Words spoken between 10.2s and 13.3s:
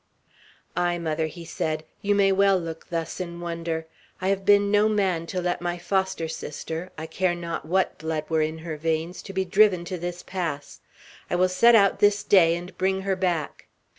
pass! I will set out this day, and bring her